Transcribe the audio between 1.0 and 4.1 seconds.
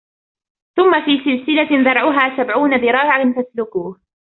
في سلسلة ذرعها سبعون ذراعا فاسلكوه